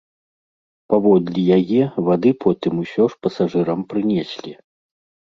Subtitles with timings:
[0.93, 4.57] Паводле яе, вады потым усё ж пасажырам прынеслі.